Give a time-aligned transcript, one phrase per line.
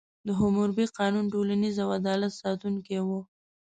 [0.25, 3.09] د حموربي قانون ټولنیز او عدالت ساتونکی و.